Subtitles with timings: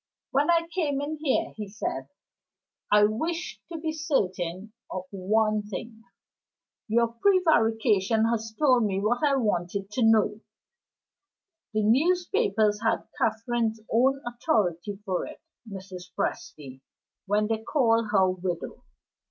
[0.31, 2.09] "When I came in here," he said,
[2.91, 6.03] "I wished to be certain of one thing.
[6.87, 10.39] Your prevarication has told me what I wanted to know.
[11.75, 16.05] The newspapers had Catherine's own authority for it, Mrs.
[16.17, 16.81] Presty,
[17.27, 18.81] when they called her widow.